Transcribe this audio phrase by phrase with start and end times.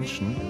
[0.00, 0.49] Menschen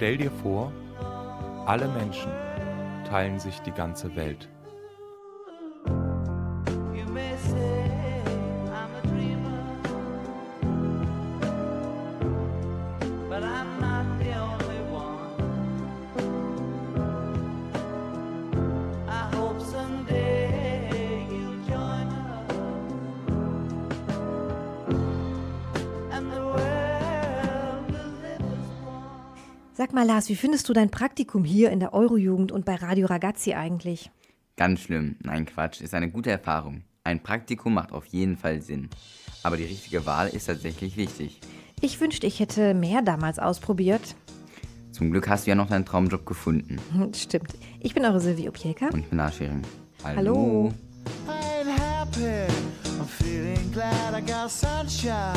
[0.00, 0.72] Stell dir vor,
[1.66, 2.32] alle Menschen
[3.06, 4.48] teilen sich die ganze Welt.
[30.00, 33.52] Mal, Lars, wie findest du dein Praktikum hier in der Eurojugend und bei Radio Ragazzi
[33.52, 34.10] eigentlich?
[34.56, 35.16] Ganz schlimm.
[35.22, 35.82] Nein, Quatsch.
[35.82, 36.84] Ist eine gute Erfahrung.
[37.04, 38.88] Ein Praktikum macht auf jeden Fall Sinn.
[39.42, 41.40] Aber die richtige Wahl ist tatsächlich wichtig.
[41.82, 44.16] Ich wünschte, ich hätte mehr damals ausprobiert.
[44.90, 46.78] Zum Glück hast du ja noch deinen Traumjob gefunden.
[46.92, 47.52] Hm, Stimmt.
[47.80, 48.88] Ich bin eure Silvie Opieka.
[48.88, 49.62] Und ich bin Aschering.
[50.02, 50.72] Hallo.
[51.28, 52.50] I ain't happy.
[52.98, 55.36] I'm feeling glad I got sunshine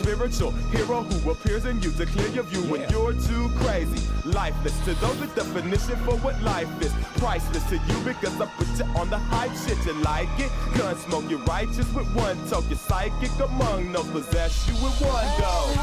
[0.00, 4.00] spiritual hero who appears in you to clear your view when you're too crazy.
[4.24, 6.92] Lifeless to those, the definition for what life is.
[7.18, 9.78] Priceless to you because I put you on the hype shit.
[9.86, 10.50] You like it?
[10.76, 12.64] Gun smoke, you're righteous with one toke.
[12.68, 15.74] You're psychic among no possess you with one go.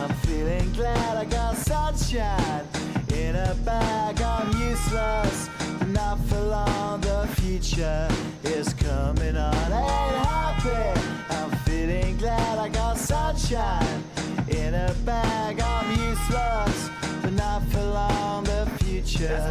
[0.00, 2.66] I'm feeling glad I got sunshine
[3.14, 4.20] in a bag.
[4.20, 5.48] I'm useless,
[5.88, 7.00] not for long.
[7.00, 8.08] The future
[8.44, 9.54] is coming on.
[9.54, 11.25] Ain't happy.
[12.18, 14.02] Glad I got sunshine
[14.48, 15.60] in a bag.
[15.60, 16.90] I'm useless,
[17.20, 18.44] but not for long.
[18.44, 19.50] The future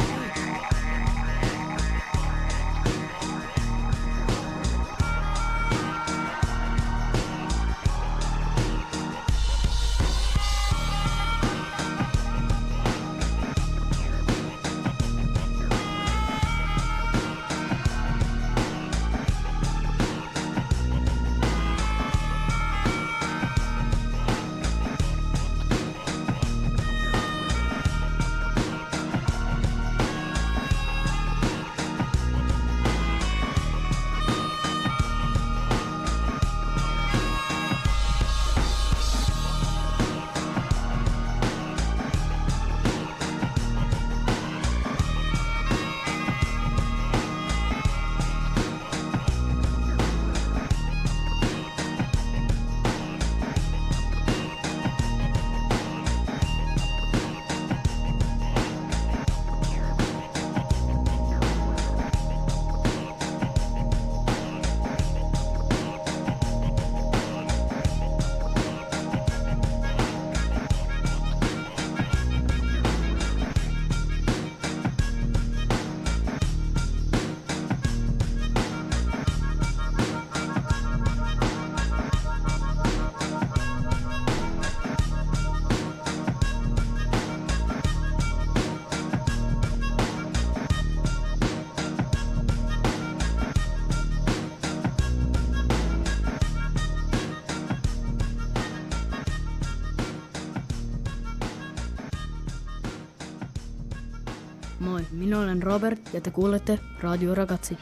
[105.51, 107.75] Olen Robert ja te kuulette Radio Ragazzi.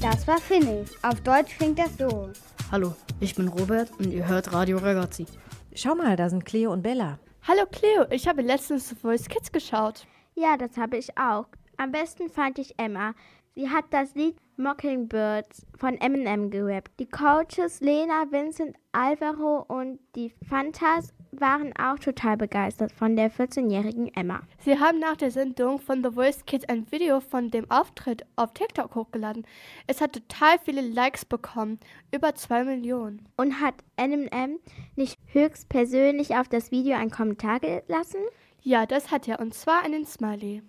[0.00, 0.90] Das war Finnisch.
[1.02, 2.30] Auf Deutsch klingt das so.
[2.72, 5.26] Hallo, ich bin Robert und ihr hört Radio Ragazzi.
[5.74, 7.18] Schau mal, da sind Cleo und Bella.
[7.46, 10.06] Hallo Cleo, ich habe letztens Voice Kids geschaut.
[10.34, 11.46] Ja, das habe ich auch.
[11.76, 13.14] Am besten fand ich Emma.
[13.54, 16.90] Sie hat das Lied Mockingbirds von Eminem gerappt.
[16.98, 24.12] Die Coaches Lena, Vincent, Alvaro und die Fantas waren auch total begeistert von der 14-jährigen
[24.14, 24.42] Emma.
[24.58, 28.52] Sie haben nach der Sendung von The Voice Kids ein Video von dem Auftritt auf
[28.54, 29.46] TikTok hochgeladen.
[29.86, 31.78] Es hat total viele Likes bekommen,
[32.12, 33.28] über 2 Millionen.
[33.36, 34.58] Und hat Eminem
[34.96, 38.20] nicht höchstpersönlich auf das Video einen Kommentar gelassen?
[38.62, 40.62] Ja, das hat er, und zwar einen Smiley.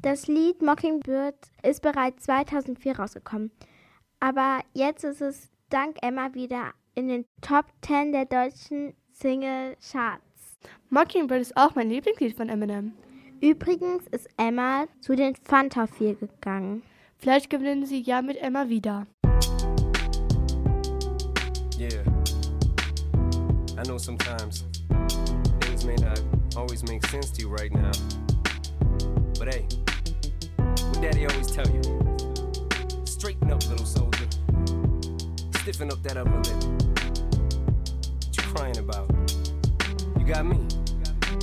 [0.00, 3.50] Das Lied Mockingbird ist bereits 2004 rausgekommen.
[4.20, 10.58] Aber jetzt ist es dank Emma wieder in den Top 10 der deutschen Single-Charts.
[10.90, 12.92] Mockingbird ist auch mein Lieblingslied von Eminem.
[13.40, 16.82] Übrigens ist Emma zu den Fanta 4 gegangen.
[17.18, 19.06] Vielleicht gewinnen sie ja mit Emma wieder.
[21.78, 22.02] Yeah.
[23.76, 24.64] I know sometimes
[25.60, 26.20] things may not
[26.56, 27.92] always make sense to you right now.
[29.38, 29.66] But hey,
[30.56, 31.82] what daddy always tell you?
[33.04, 34.28] Straighten up, little soldier.
[35.60, 37.03] Stiffen up that upper lip.
[38.54, 39.10] crying about?
[40.18, 40.83] You got me.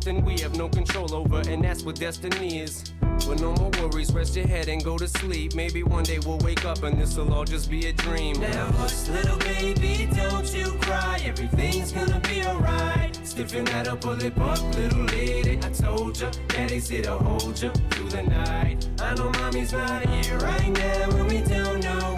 [0.00, 2.82] we have no control over, and that's what destiny is.
[3.00, 5.54] But no more worries, rest your head and go to sleep.
[5.54, 8.40] Maybe one day we'll wake up and this'll all just be a dream.
[8.40, 11.20] Now hush, little baby, don't you cry.
[11.24, 13.14] Everything's gonna be alright.
[13.22, 15.58] Stiffen that up, pull it up, little lady.
[15.58, 18.88] I told ya, daddy's here to hold ya through the night.
[18.98, 22.14] I know mommy's not here right now, and we don't know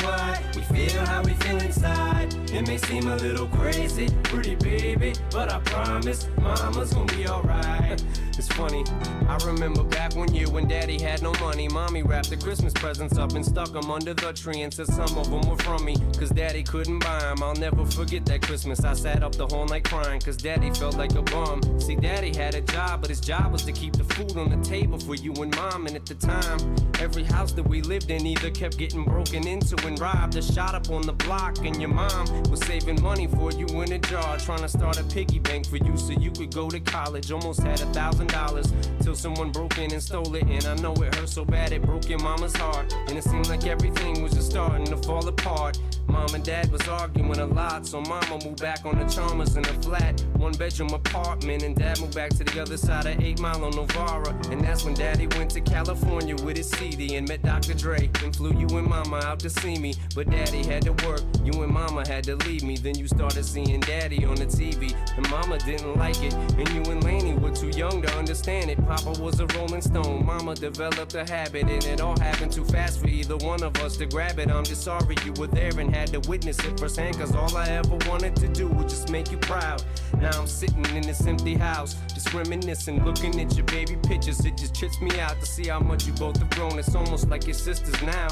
[2.65, 8.03] It may seem a little crazy, pretty baby, but I promise mama's gonna be alright.
[8.49, 8.85] Funny,
[9.29, 11.69] I remember back one year when daddy had no money.
[11.69, 15.17] Mommy wrapped the Christmas presents up and stuck them under the tree and said some
[15.19, 15.97] of them were from me.
[16.19, 17.43] Cause daddy couldn't buy them.
[17.43, 18.85] I'll never forget that Christmas.
[18.85, 21.63] I sat up the whole night crying cause daddy felt like a bum.
[21.81, 24.69] See, daddy had a job, but his job was to keep the food on the
[24.69, 25.87] table for you and mom.
[25.87, 26.59] And at the time,
[27.01, 30.75] every house that we lived in either kept getting broken into and robbed or shot
[30.75, 31.59] up on the block.
[31.65, 35.05] And your mom was saving money for you in a jar, trying to start a
[35.05, 37.31] piggy bank for you so you could go to college.
[37.31, 40.45] Almost had a thousand dollars till someone broke in and stole it.
[40.45, 42.93] And I know it hurt so bad it broke your mama's heart.
[43.09, 45.79] And it seemed like everything was just starting to fall apart.
[46.15, 49.65] Mom and dad was arguing a lot, so mama moved back on the Chalmers in
[49.65, 51.65] a flat, one bedroom apartment.
[51.65, 54.33] And dad moved back to the other side of 8 Mile on Novara.
[54.53, 57.75] And that's when daddy went to California with his CD and met Dr.
[57.75, 58.09] Dre.
[58.23, 59.95] And flew you and mama out to see me.
[60.15, 62.77] But daddy had to work, you and mama had to leave me.
[62.77, 64.95] Then you started seeing daddy on the TV.
[65.17, 66.33] And mama didn't like it.
[66.35, 68.79] And you and Laney were too young to understand it.
[68.87, 71.65] Papa was a rolling stone, mama developed a habit.
[71.65, 74.49] And it all happened too fast for either one of us to grab it.
[74.49, 77.19] I'm just sorry you were there and had to witness it firsthand.
[77.19, 79.83] Cause all I ever wanted to do was just make you proud.
[80.19, 84.45] Now I'm sitting in this empty house, just reminiscing, looking at your baby pictures.
[84.45, 86.79] It just trips me out to see how much you both have grown.
[86.79, 88.29] It's almost like your sisters now.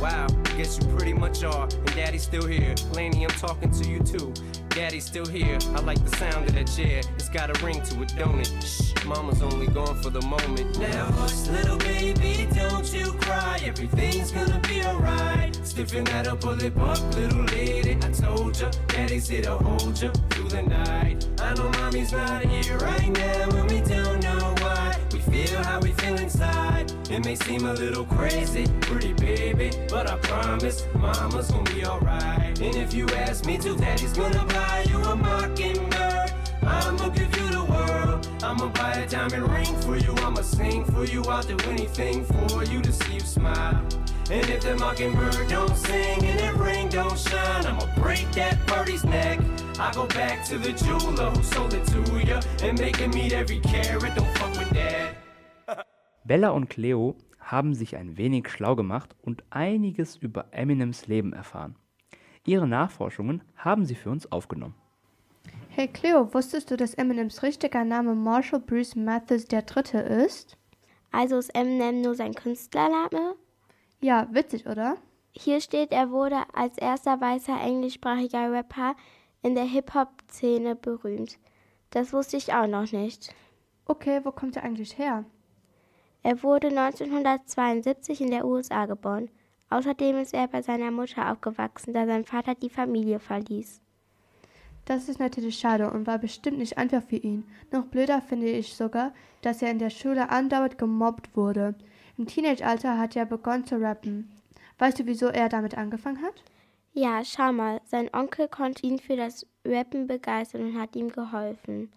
[0.00, 1.64] Wow, guess you pretty much are.
[1.64, 2.74] And daddy's still here.
[2.92, 4.32] Laney, I'm talking to you too.
[4.70, 5.58] Daddy's still here.
[5.74, 7.00] I like the sound of that chair.
[7.14, 8.50] It's got a ring to it, don't it?
[8.62, 10.78] Shh, mama's only gone for the moment.
[10.78, 13.60] Now hush, little baby, don't you cry.
[13.64, 15.54] Everything's gonna be alright.
[15.64, 17.96] Stiffen that up, pull it up, little lady.
[18.02, 21.26] I told ya, daddy's here to hold ya through the night.
[21.40, 24.96] I know mommy's not here right now, and we don't know why.
[25.12, 26.92] We feel how we feel inside.
[27.10, 32.58] It may seem a little crazy, pretty baby, but I promise mama's gonna be alright.
[32.60, 36.32] And if you ask me to, daddy's gonna buy you a mockingbird.
[36.62, 38.26] I'ma give you the world.
[38.42, 40.14] I'ma buy a diamond ring for you.
[40.18, 41.22] I'ma sing for you.
[41.24, 43.80] I'll do anything for you to see you smile.
[44.30, 49.04] And if the mockingbird don't sing and that ring don't shine, I'ma break that birdie's
[49.04, 49.38] neck.
[49.78, 53.34] I go back to the jeweler who sold it to ya and make him eat
[53.34, 54.14] every carrot.
[54.14, 55.16] Don't fuck with that.
[56.24, 61.76] Bella und Cleo haben sich ein wenig schlau gemacht und einiges über Eminems Leben erfahren.
[62.46, 64.74] Ihre Nachforschungen haben sie für uns aufgenommen.
[65.68, 70.24] Hey Cleo, wusstest du, dass Eminems richtiger Name Marshall Bruce Mathers III.
[70.24, 70.56] ist?
[71.12, 73.36] Also ist Eminem nur sein Künstlername?
[74.04, 74.98] Ja, witzig, oder?
[75.32, 78.96] Hier steht, er wurde als erster weißer englischsprachiger Rapper
[79.42, 81.38] in der Hip-Hop-Szene berühmt.
[81.88, 83.34] Das wusste ich auch noch nicht.
[83.86, 85.24] Okay, wo kommt er eigentlich her?
[86.22, 89.30] Er wurde 1972 in der USA geboren.
[89.70, 93.80] Außerdem ist er bei seiner Mutter aufgewachsen, da sein Vater die Familie verließ.
[94.84, 97.44] Das ist natürlich schade und war bestimmt nicht einfach für ihn.
[97.72, 101.74] Noch blöder finde ich sogar, dass er in der Schule andauernd gemobbt wurde.
[102.16, 104.30] Im Teenageralter hat er begonnen zu rappen.
[104.78, 106.42] Weißt du, wieso er damit angefangen hat?
[106.92, 111.92] Ja, schau mal, sein Onkel konnte ihn für das Rappen begeistern und hat ihm geholfen.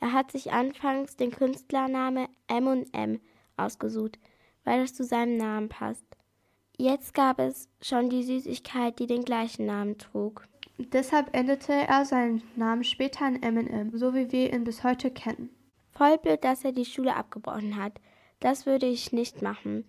[0.00, 3.20] Er hat sich anfangs den Künstlername M&M
[3.56, 4.18] ausgesucht,
[4.64, 6.04] weil das zu seinem Namen passt.
[6.76, 10.46] Jetzt gab es schon die Süßigkeit, die den gleichen Namen trug.
[10.76, 15.50] Deshalb änderte er seinen Namen später in Eminem, so wie wir ihn bis heute kennen.
[15.92, 18.00] Voll blöd, dass er die Schule abgebrochen hat.
[18.40, 19.84] Das würde ich nicht machen.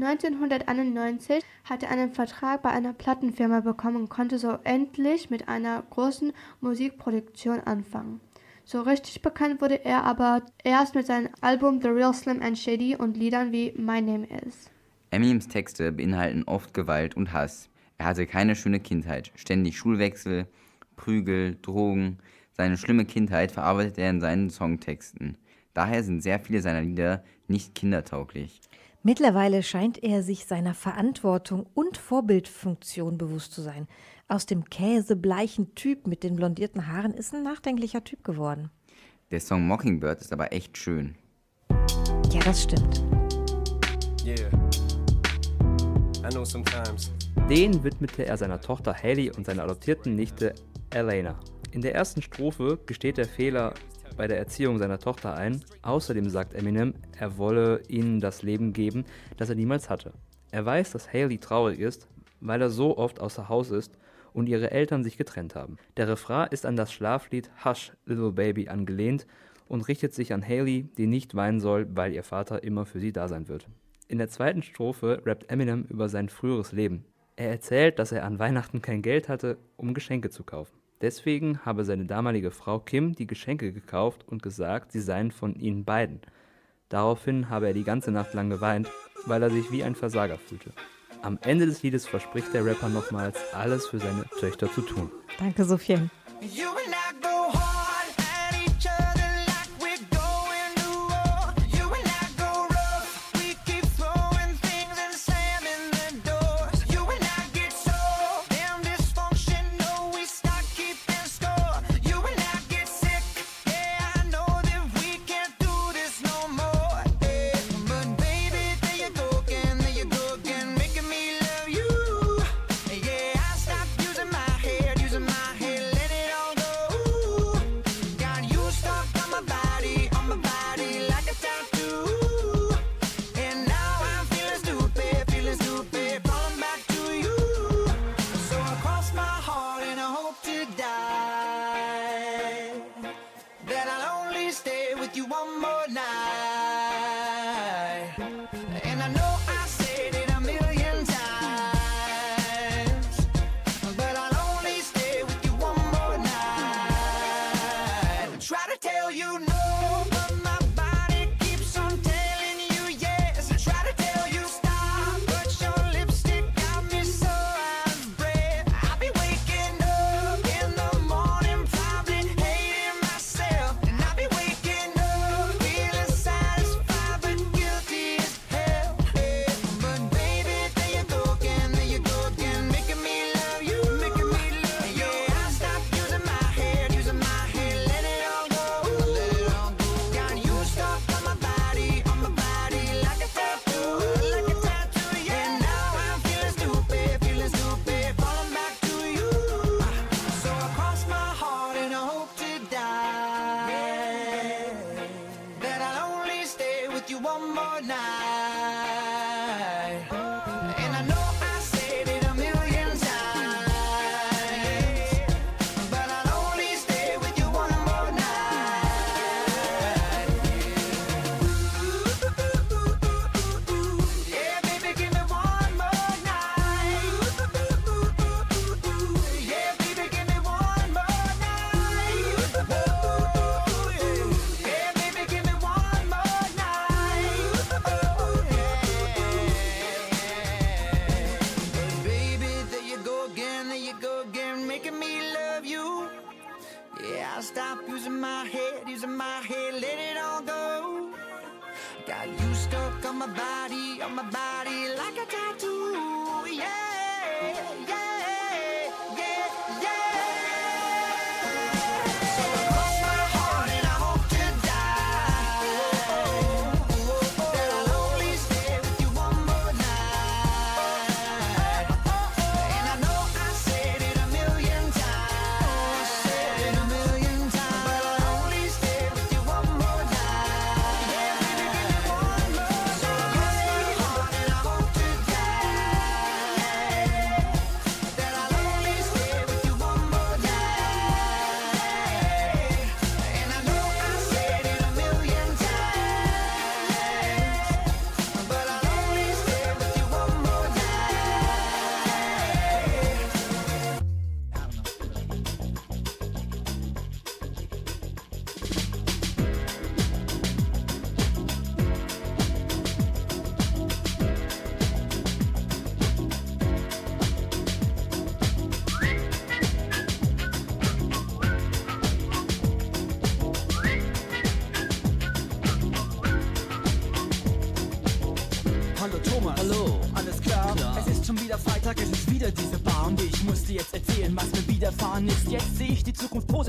[0.00, 5.82] 1991 hat er einen Vertrag bei einer Plattenfirma bekommen und konnte so endlich mit einer
[5.90, 8.20] großen Musikproduktion anfangen.
[8.64, 12.94] So richtig bekannt wurde er aber erst mit seinem Album The Real Slim and Shady
[12.94, 14.70] und Liedern wie My Name Is.
[15.10, 17.68] Eminems Texte beinhalten oft Gewalt und Hass.
[17.96, 20.46] Er hatte keine schöne Kindheit, ständig Schulwechsel,
[20.96, 22.18] Prügel, Drogen.
[22.52, 25.38] Seine schlimme Kindheit verarbeitet er in seinen Songtexten.
[25.78, 28.60] Daher sind sehr viele seiner Lieder nicht kindertauglich.
[29.04, 33.86] Mittlerweile scheint er sich seiner Verantwortung und Vorbildfunktion bewusst zu sein.
[34.26, 38.70] Aus dem käsebleichen Typ mit den blondierten Haaren ist ein nachdenklicher Typ geworden.
[39.30, 41.14] Der Song Mockingbird ist aber echt schön.
[42.32, 43.00] Ja, das stimmt.
[44.26, 44.50] Yeah.
[46.24, 47.12] I know sometimes.
[47.48, 50.56] Den widmete er seiner Tochter Haley und seiner adoptierten Nichte
[50.90, 51.38] Elena.
[51.70, 53.74] In der ersten Strophe gesteht er Fehler
[54.18, 55.62] bei der Erziehung seiner Tochter ein.
[55.80, 59.06] Außerdem sagt Eminem, er wolle ihnen das Leben geben,
[59.38, 60.12] das er niemals hatte.
[60.50, 62.08] Er weiß, dass Haley traurig ist,
[62.40, 63.96] weil er so oft außer Haus ist
[64.34, 65.78] und ihre Eltern sich getrennt haben.
[65.96, 69.26] Der Refrain ist an das Schlaflied Hush, Little Baby angelehnt
[69.68, 73.12] und richtet sich an Haley, die nicht weinen soll, weil ihr Vater immer für sie
[73.12, 73.68] da sein wird.
[74.08, 77.04] In der zweiten Strophe rappt Eminem über sein früheres Leben.
[77.36, 80.76] Er erzählt, dass er an Weihnachten kein Geld hatte, um Geschenke zu kaufen.
[81.00, 85.84] Deswegen habe seine damalige Frau Kim die Geschenke gekauft und gesagt, sie seien von ihnen
[85.84, 86.20] beiden.
[86.88, 88.90] Daraufhin habe er die ganze Nacht lang geweint,
[89.26, 90.72] weil er sich wie ein Versager fühlte.
[91.22, 95.10] Am Ende des Liedes verspricht der Rapper nochmals, alles für seine Töchter zu tun.
[95.38, 96.10] Danke, Sophien.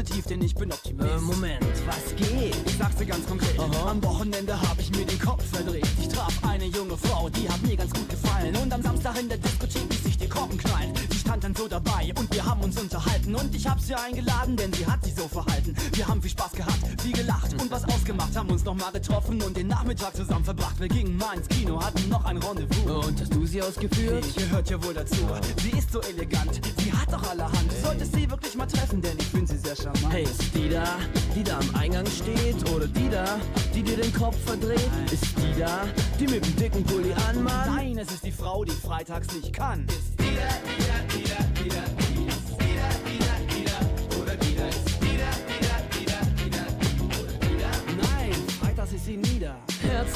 [0.09, 1.09] Positiv, denn ich bin Optimist.
[1.09, 2.55] Äh, Moment, was geht?
[2.65, 3.59] Ich sag's dir ganz konkret.
[3.59, 3.91] Aha.
[3.91, 5.87] Am Wochenende habe ich mir den Kopf verdreht.
[5.99, 8.55] Ich traf eine junge Frau, die hat mir ganz gut gefallen.
[8.55, 10.93] Und am Samstag in der Diskothek ließ sich die Korken knallen.
[11.09, 13.35] Sie stand dann so dabei und wir haben uns unterhalten.
[13.35, 15.75] Und ich hab sie eingeladen, denn sie hat sich so verhalten.
[15.93, 18.35] Wir haben viel Spaß gehabt, viel gelacht und was ausgemacht.
[18.35, 20.79] Haben uns noch mal getroffen und den Nachmittag zusammen verbracht.
[20.79, 23.05] Wir gingen mal ins Kino, hatten noch ein Rendezvous.
[23.07, 24.25] Und hast du sie ausgeführt?
[24.25, 25.17] Ich gehört ja wohl dazu.
[25.61, 27.71] Sie ist so elegant, sie hat doch allerhand.
[27.83, 29.38] Solltest sie wirklich mal treffen, denn ich sie
[29.75, 30.13] sehr charmant.
[30.13, 30.97] Hey, ist die da,
[31.35, 32.69] die da am Eingang steht?
[32.71, 33.39] Oder die da,
[33.73, 34.89] die dir den Kopf verdreht?
[35.11, 35.85] Ist die da,
[36.19, 37.67] die mit dem dicken Pulli anmacht?
[37.67, 39.85] Nein, es ist die Frau, die freitags nicht kann.
[39.87, 42.08] Ist die da, die da, die da, die da,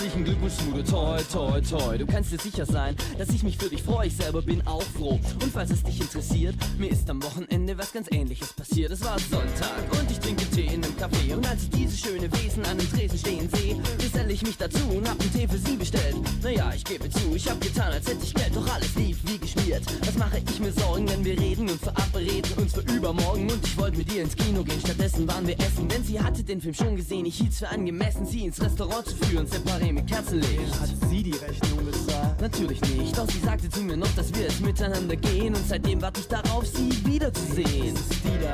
[0.03, 1.97] Herzlichen Glückwunsch, Mude, toi, toi, toi.
[1.97, 4.07] Du kannst dir sicher sein, dass ich mich für dich freue.
[4.07, 5.17] Ich selber bin auch froh.
[5.41, 8.91] Und falls es dich interessiert, mir ist am Wochenende was ganz ähnliches passiert.
[8.91, 11.33] Es war Sonntag und ich trinke Tee in einem Café.
[11.33, 14.83] Und als ich diese schöne Wesen an dem Tresen stehen sehe, gesell ich mich dazu
[14.93, 16.17] und hab einen Tee für sie bestellt.
[16.43, 19.37] Naja, ich gebe zu, ich hab getan, als hätte ich Geld, doch alles lief wie
[19.37, 19.83] geschmiert.
[20.05, 23.49] Was mache ich mir Sorgen, wenn wir reden und verabreden uns für übermorgen?
[23.49, 25.87] Und ich wollte mit ihr ins Kino gehen, stattdessen waren wir essen.
[25.87, 29.15] Denn sie hatte den Film schon gesehen, ich hielt's für angemessen, sie ins Restaurant zu
[29.15, 29.47] führen,
[29.93, 30.79] mit Kerzenlicht.
[30.79, 32.41] Hat sie die Rechnung bezahlt?
[32.41, 35.55] Natürlich nicht, doch sie sagte zu mir noch, dass wir es miteinander gehen.
[35.55, 37.95] Und seitdem warte ich darauf, sie wiederzusehen.
[37.95, 38.53] Ist es die da,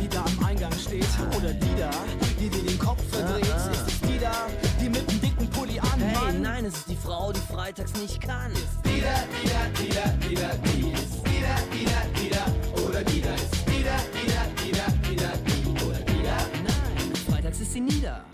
[0.00, 1.06] die da am Eingang steht?
[1.36, 1.90] Oder die da,
[2.40, 3.50] die dir den Kopf verdreht?
[3.52, 3.70] Ah, ah.
[3.70, 4.46] Ist es die da,
[4.80, 6.00] die mit dem dicken Pulli an?
[6.00, 8.50] Hey, nein, es ist die Frau, die freitags nicht kann.
[8.52, 12.00] Ist die da, die da, die da, die da, die ist die da, die da,
[12.20, 15.84] die da, oder die da, ist die da, die da, die da, die da, die
[15.84, 16.36] oder die da.
[16.64, 18.24] Nein, freitags ist sie nieder.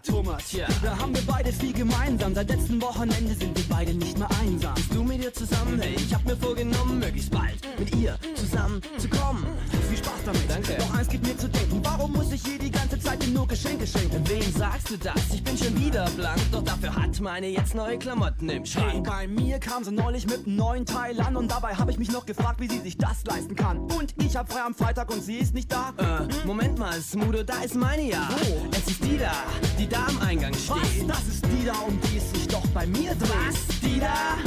[0.00, 0.66] Thomas, Tja.
[0.82, 2.34] da haben wir beide viel gemeinsam.
[2.34, 4.74] Seit letzten Wochenende sind wir beide nicht mehr einsam.
[4.74, 5.80] Bist du mit ihr zusammen?
[5.80, 9.46] Hey, ich hab mir vorgenommen, möglichst bald mit ihr zusammen zu kommen.
[9.94, 10.42] Viel Spaß damit.
[10.50, 10.74] Danke.
[10.76, 13.86] Doch eins gibt mir zu denken, warum muss ich ihr die ganze Zeit nur Geschenke
[13.86, 14.28] schenken?
[14.28, 15.14] Wem sagst du das?
[15.32, 19.06] Ich bin schon wieder blank, doch dafür hat meine jetzt neue Klamotten im Hey, Schrank.
[19.06, 22.10] bei mir kam sie neulich mit einem neuen Teil an und dabei habe ich mich
[22.10, 23.78] noch gefragt, wie sie sich das leisten kann.
[23.78, 25.92] Und ich hab frei am Freitag und sie ist nicht da.
[25.96, 28.28] Äh, Moment mal, Smudo, da ist meine ja.
[28.30, 28.66] Wo?
[28.72, 29.32] Es ist die da,
[29.78, 30.88] die da am Eingang Was?
[30.88, 31.08] steht.
[31.08, 33.30] Das ist die da, um die es sich doch bei mir dreht.
[33.30, 33.80] Was?
[33.80, 34.38] Die da?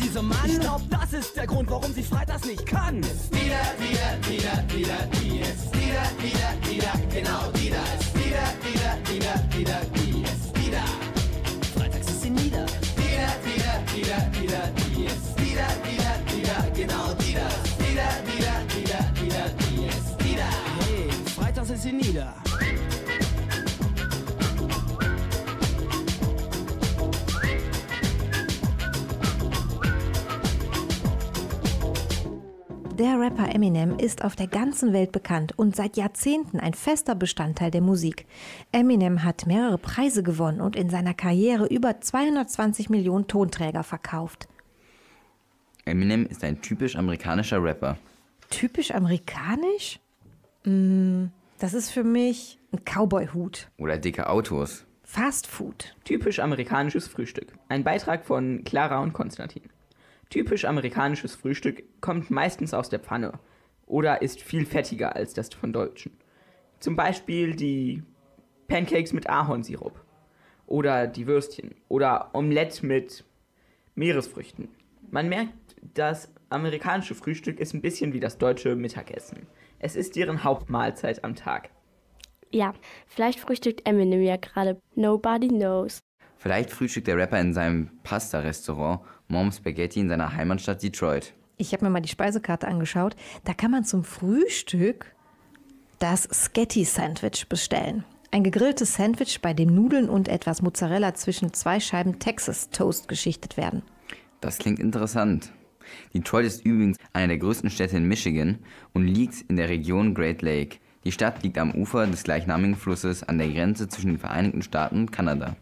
[0.00, 0.38] Ist dieser Mann?
[0.46, 3.02] Ich glaub, das ist der Grund, warum sie freitags nicht kann.
[3.02, 5.78] Da, die da, die da, die ist da,
[6.66, 10.84] die da, genau die da, ist die da, die da, die ist die da.
[11.78, 12.64] Freitags ist sie nieder.
[12.64, 17.40] Die da, die da, die ist da, die da, genau die da.
[17.40, 20.48] Da, die da, die da, die ist die da.
[20.80, 22.34] Hey, freitags ist sie nieder.
[33.00, 37.70] Der Rapper Eminem ist auf der ganzen Welt bekannt und seit Jahrzehnten ein fester Bestandteil
[37.70, 38.26] der Musik.
[38.72, 44.48] Eminem hat mehrere Preise gewonnen und in seiner Karriere über 220 Millionen Tonträger verkauft.
[45.86, 47.96] Eminem ist ein typisch amerikanischer Rapper.
[48.50, 49.98] Typisch amerikanisch?
[50.64, 53.68] Mm, das ist für mich ein Cowboy-Hut.
[53.78, 54.84] Oder dicke Autos.
[55.04, 55.96] Fast Food.
[56.04, 57.54] Typisch amerikanisches Frühstück.
[57.70, 59.62] Ein Beitrag von Clara und Konstantin.
[60.30, 63.32] Typisch amerikanisches Frühstück kommt meistens aus der Pfanne
[63.86, 66.12] oder ist viel fettiger als das von Deutschen.
[66.78, 68.04] Zum Beispiel die
[68.68, 70.04] Pancakes mit Ahornsirup
[70.66, 73.24] oder die Würstchen oder Omelette mit
[73.96, 74.68] Meeresfrüchten.
[75.10, 79.48] Man merkt, das amerikanische Frühstück ist ein bisschen wie das deutsche Mittagessen.
[79.80, 81.70] Es ist deren Hauptmahlzeit am Tag.
[82.52, 82.74] Ja,
[83.08, 84.80] vielleicht frühstückt Eminem ja gerade.
[84.94, 85.98] Nobody knows.
[86.36, 91.32] Vielleicht frühstückt der Rapper in seinem Pasta-Restaurant Mom Spaghetti in seiner Heimatstadt Detroit.
[91.56, 93.16] Ich habe mir mal die Speisekarte angeschaut.
[93.44, 95.14] Da kann man zum Frühstück
[95.98, 98.04] das Sketty-Sandwich bestellen.
[98.32, 103.56] Ein gegrilltes Sandwich, bei dem Nudeln und etwas Mozzarella zwischen zwei Scheiben Texas Toast geschichtet
[103.56, 103.82] werden.
[104.40, 105.52] Das klingt interessant.
[106.14, 108.58] Detroit ist übrigens eine der größten Städte in Michigan
[108.92, 110.78] und liegt in der Region Great Lake.
[111.04, 115.00] Die Stadt liegt am Ufer des gleichnamigen Flusses an der Grenze zwischen den Vereinigten Staaten
[115.00, 115.56] und Kanada.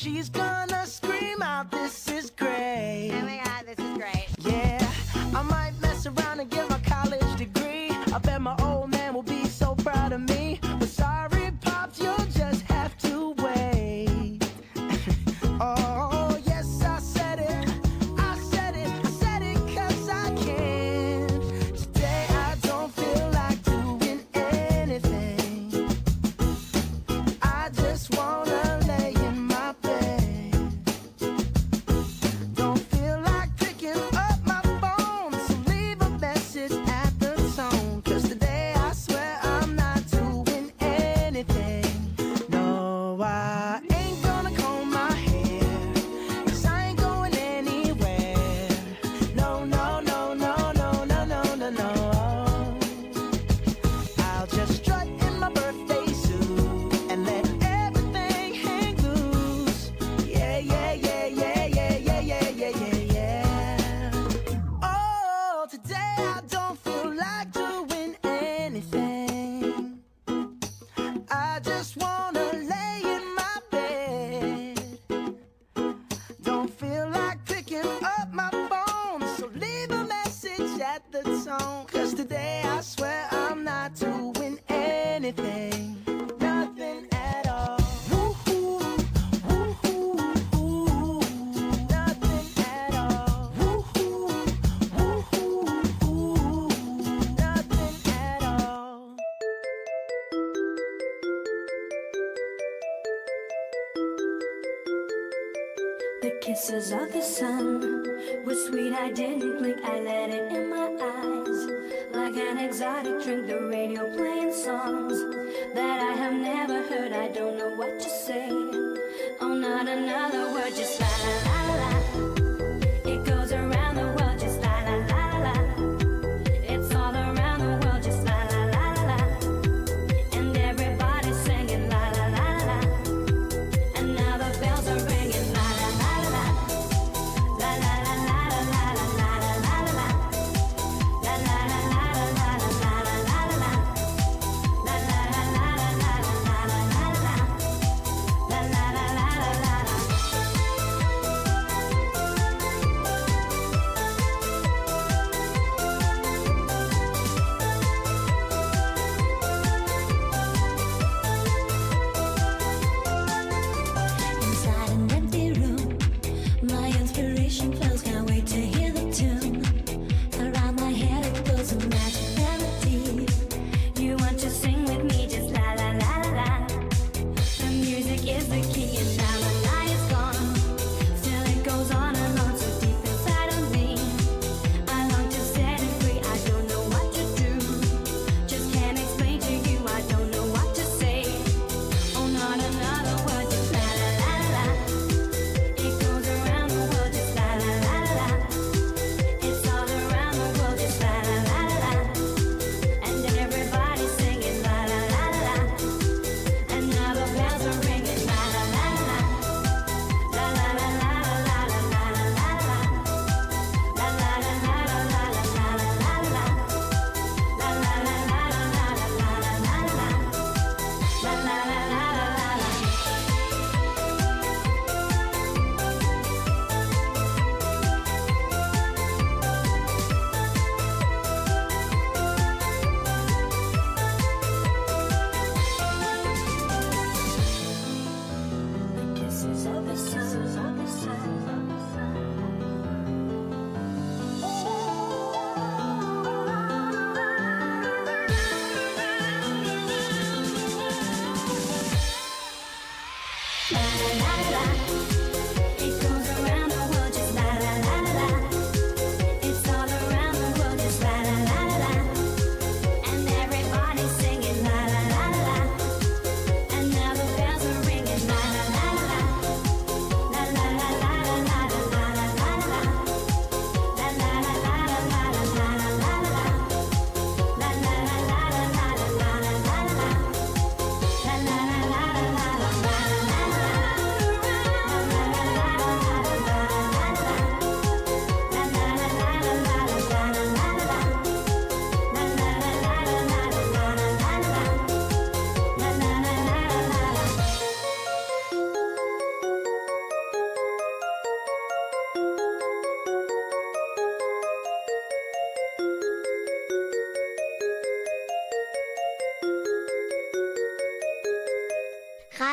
[0.00, 0.30] She's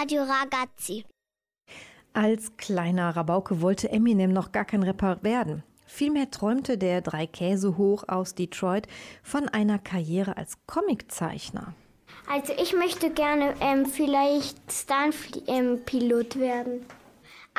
[0.08, 1.04] Radio Ragazzi.
[2.14, 5.64] Als kleiner Rabauke wollte Eminem noch gar kein Rapper werden.
[5.86, 8.88] Vielmehr träumte der drei Käse hoch aus Detroit
[9.22, 11.74] von einer Karriere als Comiczeichner.
[12.32, 16.86] Also ich möchte gerne ähm, vielleicht Stuntpilot werden.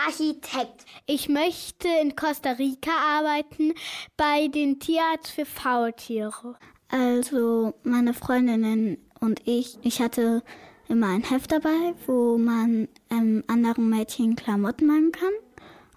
[0.06, 0.86] Architekt.
[1.04, 3.74] Ich möchte in Costa Rica arbeiten
[4.16, 6.56] bei den Tierarzt für Faultiere.
[6.88, 10.42] Also meine Freundinnen und ich, ich hatte
[10.88, 15.32] immer ein Heft dabei, wo man ähm, anderen Mädchen Klamotten machen kann.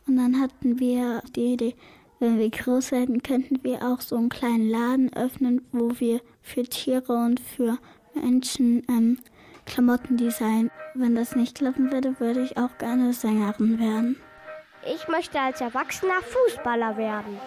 [0.08, 1.76] Und dann hatten wir die Idee,
[2.20, 6.64] wenn wir groß werden, könnten wir auch so einen kleinen Laden öffnen, wo wir für
[6.64, 7.78] Tiere und für
[8.14, 9.18] Menschen ähm,
[9.66, 10.70] Klamotten designen.
[10.94, 14.18] Wenn das nicht klappen würde, würde ich auch gerne Sängerin werden.
[14.86, 17.40] Ich möchte als Erwachsener Fußballer werden.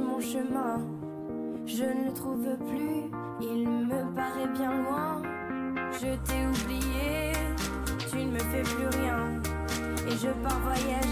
[0.00, 0.86] Mon chemin.
[1.66, 5.22] Je ne le trouve plus, il me paraît bien loin.
[5.92, 7.32] Je t'ai oublié,
[8.10, 9.40] tu ne me fais plus rien.
[10.08, 11.05] Et je pars voyager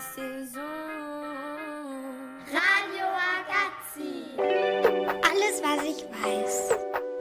[0.00, 0.62] la saison.
[2.48, 4.24] Radio Ragazzi.
[5.28, 6.70] Alles, was ich weiß.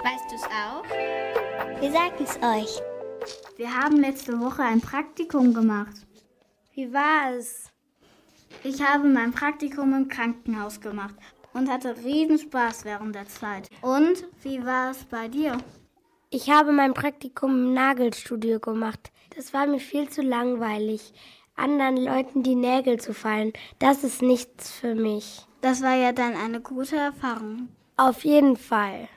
[0.03, 0.83] Weißt du es auch?
[1.81, 2.81] Wir sagen es euch.
[3.57, 6.07] Wir haben letzte Woche ein Praktikum gemacht.
[6.73, 7.69] Wie war es?
[8.63, 11.15] Ich habe mein Praktikum im Krankenhaus gemacht
[11.53, 13.69] und hatte riesen Spaß während der Zeit.
[13.81, 15.57] Und wie war es bei dir?
[16.29, 19.11] Ich habe mein Praktikum im Nagelstudio gemacht.
[19.35, 21.13] Das war mir viel zu langweilig,
[21.59, 23.53] anderen Leuten die Nägel zu fallen.
[23.79, 25.45] Das ist nichts für mich.
[25.61, 27.67] Das war ja dann eine gute Erfahrung.
[27.97, 29.09] Auf jeden Fall.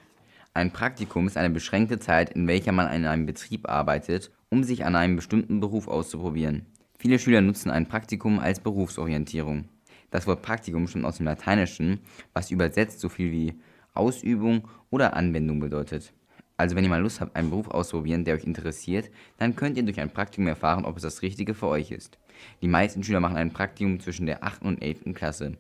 [0.55, 4.85] Ein Praktikum ist eine beschränkte Zeit, in welcher man in einem Betrieb arbeitet, um sich
[4.85, 6.67] an einem bestimmten Beruf auszuprobieren.
[6.99, 9.69] Viele Schüler nutzen ein Praktikum als Berufsorientierung.
[10.11, 12.01] Das Wort Praktikum stammt aus dem Lateinischen,
[12.35, 13.55] was übersetzt so viel wie
[13.95, 16.13] Ausübung oder Anwendung bedeutet.
[16.57, 19.83] Also wenn ihr mal Lust habt, einen Beruf auszuprobieren, der euch interessiert, dann könnt ihr
[19.83, 22.19] durch ein Praktikum erfahren, ob es das Richtige für euch ist.
[22.61, 24.63] Die meisten Schüler machen ein Praktikum zwischen der 8.
[24.63, 25.15] und 11.
[25.15, 25.57] Klasse,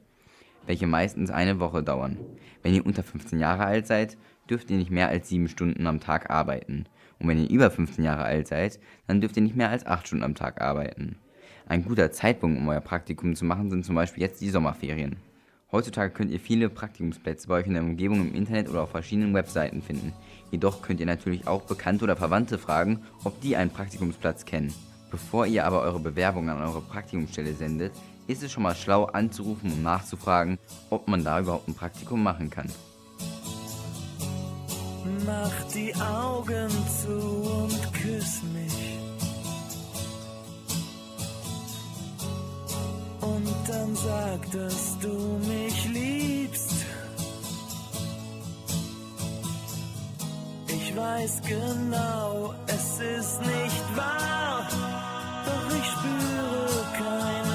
[0.66, 2.18] welche meistens eine Woche dauern.
[2.62, 4.16] Wenn ihr unter 15 Jahre alt seid,
[4.48, 6.86] dürft ihr nicht mehr als 7 Stunden am Tag arbeiten.
[7.18, 10.06] Und wenn ihr über 15 Jahre alt seid, dann dürft ihr nicht mehr als 8
[10.06, 11.16] Stunden am Tag arbeiten.
[11.66, 15.16] Ein guter Zeitpunkt, um euer Praktikum zu machen, sind zum Beispiel jetzt die Sommerferien.
[15.70, 19.32] Heutzutage könnt ihr viele Praktikumsplätze bei euch in der Umgebung im Internet oder auf verschiedenen
[19.32, 20.12] Webseiten finden.
[20.50, 24.74] Jedoch könnt ihr natürlich auch Bekannte oder Verwandte fragen, ob die einen Praktikumsplatz kennen.
[25.12, 27.92] Bevor ihr aber eure Bewerbung an eure Praktikumsstelle sendet,
[28.28, 30.58] ist es schon mal schlau anzurufen und nachzufragen,
[30.88, 32.72] ob man da überhaupt ein Praktikum machen kann.
[35.26, 36.70] Mach die Augen
[37.02, 38.98] zu und küss mich.
[43.20, 46.86] Und dann sag, dass du mich liebst.
[50.68, 54.41] Ich weiß genau, es ist nicht wahr.
[55.52, 57.51] Doch ich spüre keinen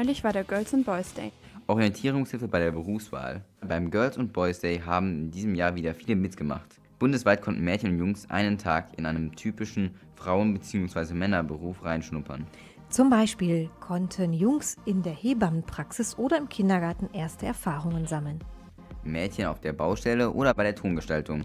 [0.00, 1.30] Neulich war der Girls and Boys Day.
[1.66, 3.44] Orientierungshilfe bei der Berufswahl.
[3.60, 6.80] Beim Girls und Boys Day haben in diesem Jahr wieder viele mitgemacht.
[6.98, 11.12] Bundesweit konnten Mädchen und Jungs einen Tag in einem typischen Frauen- bzw.
[11.12, 12.46] Männerberuf reinschnuppern.
[12.88, 18.40] Zum Beispiel konnten Jungs in der Hebammenpraxis oder im Kindergarten erste Erfahrungen sammeln.
[19.04, 21.44] Mädchen auf der Baustelle oder bei der Tongestaltung.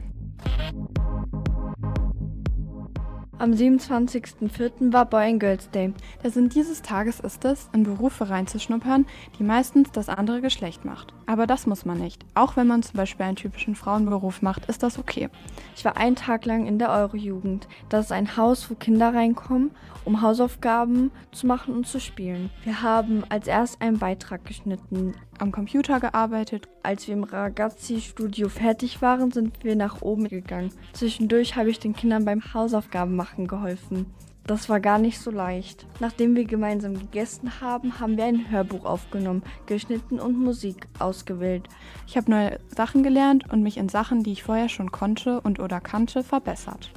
[3.37, 4.93] Am 27.04.
[4.93, 5.93] war Boy and Girls Day.
[6.23, 9.05] Der Sinn dieses Tages ist es, in Berufe reinzuschnuppern,
[9.37, 11.13] die meistens das andere Geschlecht macht.
[11.25, 12.23] Aber das muss man nicht.
[12.33, 15.27] Auch wenn man zum Beispiel einen typischen Frauenberuf macht, ist das okay.
[15.75, 17.67] Ich war einen Tag lang in der Eurojugend.
[17.89, 19.71] Das ist ein Haus, wo Kinder reinkommen,
[20.05, 22.51] um Hausaufgaben zu machen und zu spielen.
[22.63, 25.13] Wir haben als erst einen Beitrag geschnitten.
[25.37, 26.69] Am Computer gearbeitet.
[26.81, 30.71] Als wir im Ragazzi-Studio fertig waren, sind wir nach oben gegangen.
[30.93, 34.05] Zwischendurch habe ich den Kindern beim Hausaufgaben machen geholfen.
[34.47, 35.87] Das war gar nicht so leicht.
[35.99, 41.67] Nachdem wir gemeinsam gegessen haben, haben wir ein Hörbuch aufgenommen, geschnitten und Musik ausgewählt.
[42.07, 45.59] Ich habe neue Sachen gelernt und mich in Sachen, die ich vorher schon konnte und
[45.59, 46.91] oder kannte, verbessert.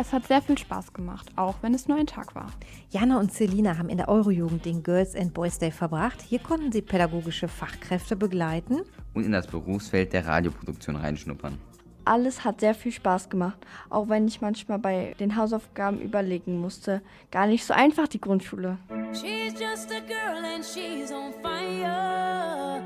[0.00, 2.52] Es hat sehr viel Spaß gemacht, auch wenn es nur ein Tag war.
[2.90, 6.22] Jana und Selina haben in der Eurojugend den Girls and Boys Day verbracht.
[6.22, 8.82] Hier konnten sie pädagogische Fachkräfte begleiten.
[9.14, 11.58] Und in das Berufsfeld der Radioproduktion reinschnuppern.
[12.04, 13.58] Alles hat sehr viel Spaß gemacht,
[13.90, 17.02] auch wenn ich manchmal bei den Hausaufgaben überlegen musste.
[17.32, 18.78] Gar nicht so einfach die Grundschule.
[19.12, 22.80] She's just a girl and she's on fire.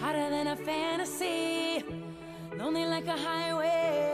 [0.00, 1.82] Hotter than a fantasy,
[2.58, 4.13] lonely like a highway.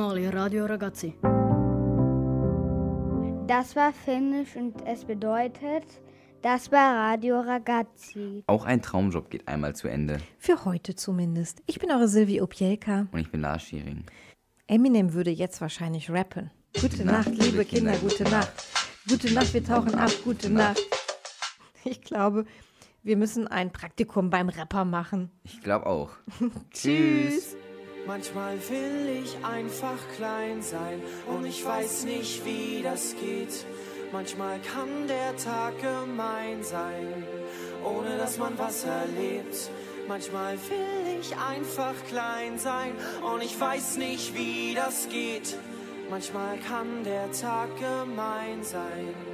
[0.00, 1.14] Oli Radio Ragazzi.
[3.46, 5.84] Das war Finnisch und es bedeutet,
[6.42, 8.42] das war Radio Ragazzi.
[8.46, 10.18] Auch ein Traumjob geht einmal zu Ende.
[10.38, 11.62] Für heute zumindest.
[11.66, 13.06] Ich bin eure Silvi Opielka.
[13.12, 14.04] Und ich bin Lars Schiering.
[14.66, 16.50] Eminem würde jetzt wahrscheinlich rappen.
[16.80, 18.52] Gute Nacht, liebe Kinder, gute Nacht.
[19.08, 20.82] Gute Nacht, wir tauchen ab, gute Nacht.
[21.84, 22.46] Ich glaube,
[23.02, 25.30] wir müssen ein Praktikum beim Rapper machen.
[25.44, 26.10] Ich glaube auch.
[26.70, 27.56] Tschüss.
[28.06, 33.64] Manchmal will ich einfach klein sein und ich weiß nicht, wie das geht.
[34.12, 37.24] Manchmal kann der Tag gemein sein,
[37.82, 39.70] ohne dass man was erlebt.
[40.06, 42.92] Manchmal will ich einfach klein sein
[43.22, 45.56] und ich weiß nicht, wie das geht.
[46.10, 49.33] Manchmal kann der Tag gemein sein.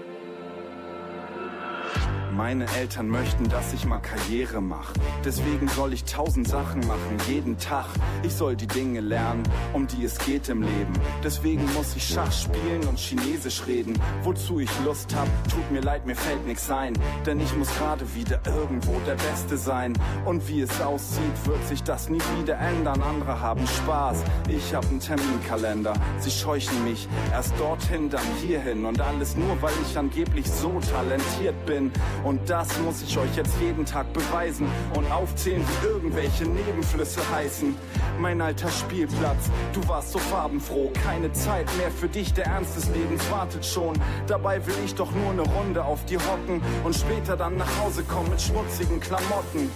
[2.36, 4.92] Meine Eltern möchten, dass ich mal Karriere mache.
[5.24, 7.86] Deswegen soll ich tausend Sachen machen, jeden Tag.
[8.22, 10.92] Ich soll die Dinge lernen, um die es geht im Leben.
[11.24, 13.98] Deswegen muss ich Schach spielen und Chinesisch reden.
[14.22, 16.94] Wozu ich Lust hab, tut mir leid, mir fällt nix ein.
[17.26, 19.92] Denn ich muss gerade wieder irgendwo der Beste sein.
[20.24, 23.02] Und wie es aussieht, wird sich das nie wieder ändern.
[23.02, 25.94] Andere haben Spaß, ich hab einen Terminkalender.
[26.20, 28.84] Sie scheuchen mich erst dorthin, dann hierhin.
[28.84, 31.90] Und alles nur, weil ich angeblich so talentiert bin.
[32.24, 34.66] Und das muss ich euch jetzt jeden Tag beweisen
[34.96, 37.74] und aufzählen, wie irgendwelche Nebenflüsse heißen.
[38.18, 42.88] Mein alter Spielplatz, du warst so farbenfroh, keine Zeit mehr für dich, der Ernst des
[42.90, 43.94] Lebens wartet schon.
[44.26, 48.02] Dabei will ich doch nur eine Runde auf die hocken und später dann nach Hause
[48.04, 49.70] kommen mit schmutzigen Klamotten.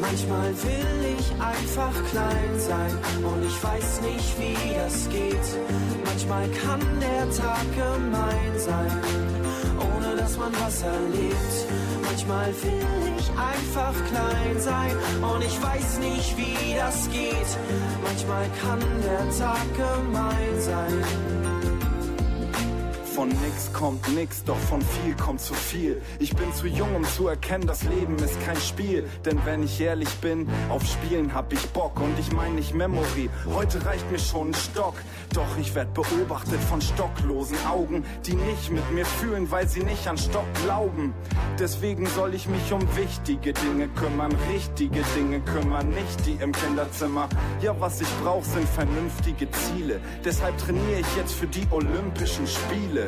[0.00, 5.46] Manchmal will ich einfach klein sein und ich weiß nicht, wie das geht.
[6.04, 8.90] Manchmal kann der Tag gemein sein,
[10.26, 11.56] dass man was erlebt.
[12.02, 17.50] Manchmal will ich einfach klein sein und ich weiß nicht, wie das geht.
[18.02, 21.45] Manchmal kann der Tag gemein sein.
[23.16, 26.02] Von nix kommt nix, doch von viel kommt zu viel.
[26.18, 29.08] Ich bin zu jung, um zu erkennen, das Leben ist kein Spiel.
[29.24, 31.98] Denn wenn ich ehrlich bin, auf Spielen hab ich Bock.
[31.98, 34.96] Und ich mein nicht Memory, heute reicht mir schon ein Stock.
[35.32, 40.06] Doch ich werd beobachtet von stocklosen Augen, die nicht mit mir fühlen, weil sie nicht
[40.06, 41.14] an Stock glauben.
[41.58, 47.30] Deswegen soll ich mich um wichtige Dinge kümmern, richtige Dinge kümmern, nicht die im Kinderzimmer.
[47.62, 50.00] Ja, was ich brauch, sind vernünftige Ziele.
[50.22, 53.05] Deshalb trainiere ich jetzt für die Olympischen Spiele.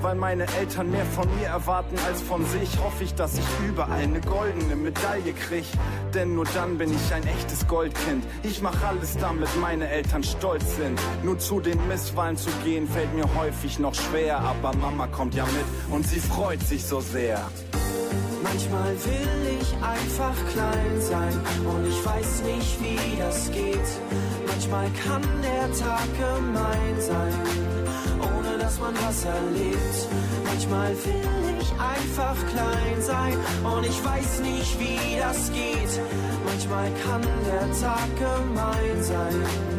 [0.00, 4.00] Weil meine Eltern mehr von mir erwarten als von sich, hoffe ich, dass ich überall
[4.00, 5.64] eine goldene Medaille krieg.
[6.14, 8.24] Denn nur dann bin ich ein echtes Goldkind.
[8.42, 11.00] Ich mach alles, damit meine Eltern stolz sind.
[11.22, 14.38] Nur zu den Misswahlen zu gehen, fällt mir häufig noch schwer.
[14.40, 17.40] Aber Mama kommt ja mit und sie freut sich so sehr.
[18.42, 23.88] Manchmal will ich einfach klein sein und ich weiß nicht, wie das geht.
[24.46, 27.32] Manchmal kann der Tag gemein sein,
[28.68, 30.08] dass man was erlebt.
[30.44, 36.02] Manchmal will ich einfach klein sein und ich weiß nicht, wie das geht.
[36.44, 39.77] Manchmal kann der Tag gemein sein.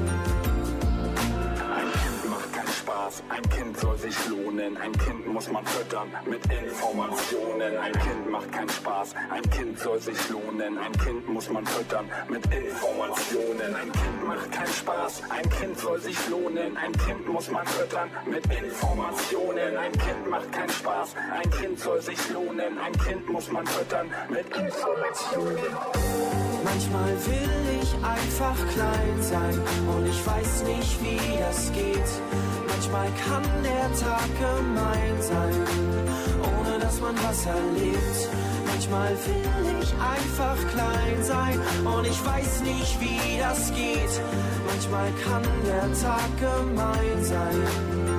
[3.80, 4.77] Soll sich lohnen.
[4.77, 7.77] Ein Kind muss man füttern mit Informationen.
[7.77, 10.77] Ein Kind macht keinen Spaß, ein Kind soll sich lohnen.
[10.77, 13.75] Ein Kind muss man füttern mit Informationen.
[13.75, 16.77] Ein Kind macht keinen Spaß, ein Kind soll sich lohnen.
[16.77, 19.77] Ein Kind muss man füttern mit Informationen.
[19.77, 22.77] Ein Kind macht keinen Spaß, ein Kind soll sich lohnen.
[22.77, 25.69] Ein Kind muss man füttern mit Informationen.
[26.63, 32.49] Manchmal will ich einfach klein sein und ich weiß nicht, wie das geht.
[32.80, 35.53] Manchmal kann der Tag gemein sein,
[36.61, 38.30] ohne dass man was erlebt.
[38.67, 44.21] Manchmal will ich einfach klein sein und ich weiß nicht, wie das geht.
[44.65, 48.18] Manchmal kann der Tag gemein sein.